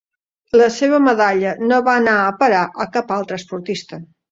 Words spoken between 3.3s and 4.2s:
esportista.